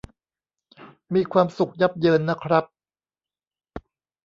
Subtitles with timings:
[1.13, 2.65] มีความสุขยับเยินนะครับ